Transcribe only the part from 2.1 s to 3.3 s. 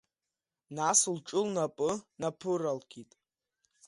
наԥыралкит.